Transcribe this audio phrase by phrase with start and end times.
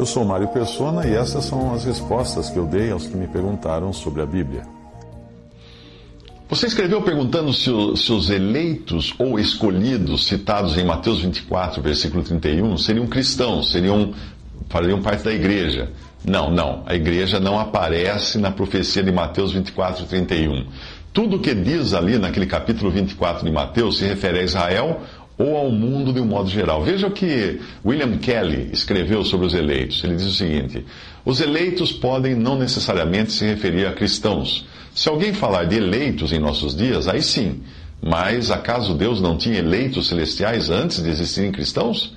[0.00, 3.26] Eu sou Mário Persona e essas são as respostas que eu dei aos que me
[3.26, 4.62] perguntaram sobre a Bíblia.
[6.48, 13.06] Você escreveu perguntando se, os eleitos ou escolhidos citados em Mateus 24, versículo 31, seriam
[13.06, 14.14] cristãos, seriam,
[14.70, 15.90] fariam parte da igreja.
[16.24, 16.82] Não, não.
[16.86, 20.66] A igreja não aparece na profecia de Mateus 24, 31.
[21.12, 25.02] Tudo o que diz ali naquele capítulo 24 de Mateus se refere a Israel
[25.40, 26.82] ou ao mundo de um modo geral.
[26.82, 30.04] Veja o que William Kelly escreveu sobre os eleitos.
[30.04, 30.84] Ele diz o seguinte:
[31.24, 34.66] os eleitos podem não necessariamente se referir a cristãos.
[34.94, 37.62] Se alguém falar de eleitos em nossos dias, aí sim.
[38.02, 42.14] Mas acaso Deus não tinha eleitos celestiais antes de existirem cristãos?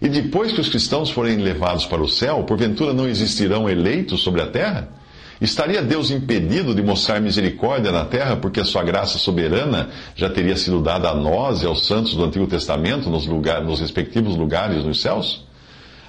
[0.00, 4.42] E depois que os cristãos forem levados para o céu, porventura não existirão eleitos sobre
[4.42, 4.88] a terra?
[5.40, 10.56] Estaria Deus impedido de mostrar misericórdia na terra porque a sua graça soberana já teria
[10.56, 14.82] sido dada a nós e aos santos do Antigo Testamento nos, lugar, nos respectivos lugares
[14.82, 15.44] nos céus?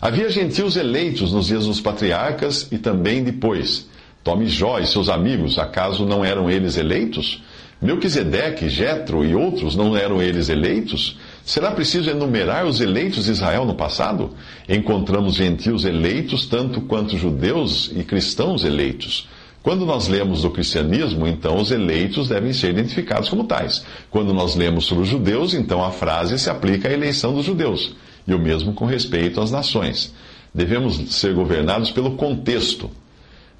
[0.00, 3.88] Havia gentios eleitos nos dias dos patriarcas e também depois.
[4.22, 7.42] Tome Jó e seus amigos, acaso não eram eles eleitos?
[7.80, 11.18] Melquisedeque, Jetro e outros não eram eles eleitos?
[11.46, 14.30] Será preciso enumerar os eleitos de Israel no passado?
[14.68, 19.28] Encontramos gentios eleitos tanto quanto judeus e cristãos eleitos.
[19.62, 23.84] Quando nós lemos do cristianismo, então os eleitos devem ser identificados como tais.
[24.10, 27.94] Quando nós lemos sobre os judeus, então a frase se aplica à eleição dos judeus.
[28.26, 30.12] E o mesmo com respeito às nações.
[30.52, 32.90] Devemos ser governados pelo contexto.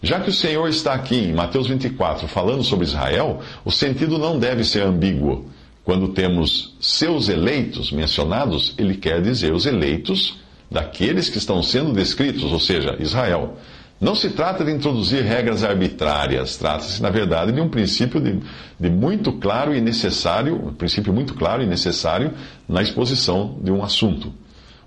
[0.03, 4.41] Já que o Senhor está aqui em Mateus 24 falando sobre Israel, o sentido não
[4.41, 5.47] deve ser ambíguo.
[5.87, 10.37] Quando temos seus eleitos mencionados, ele quer dizer os eleitos
[10.69, 13.57] daqueles que estão sendo descritos, ou seja, Israel.
[14.01, 18.41] Não se trata de introduzir regras arbitrárias, trata-se, na verdade, de um princípio de,
[18.81, 22.33] de, muito claro e necessário, um princípio muito claro e necessário
[22.69, 24.35] na exposição de um assunto.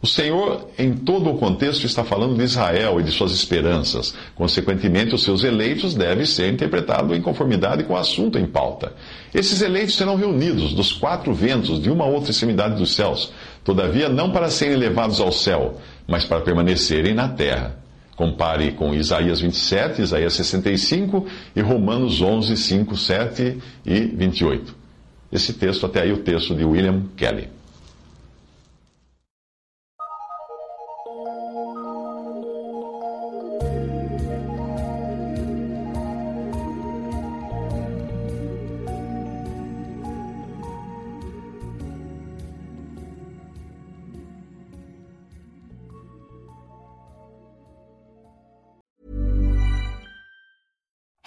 [0.01, 4.15] O Senhor, em todo o contexto, está falando de Israel e de suas esperanças.
[4.33, 8.93] Consequentemente, os seus eleitos devem ser interpretados em conformidade com o assunto em pauta.
[9.33, 14.31] Esses eleitos serão reunidos dos quatro ventos de uma outra extremidade dos céus, todavia não
[14.31, 15.77] para serem levados ao céu,
[16.07, 17.77] mas para permanecerem na terra.
[18.15, 24.75] Compare com Isaías 27, Isaías 65 e Romanos 11, 5, 7 e 28.
[25.29, 27.58] Esse texto, até aí, o texto de William Kelly.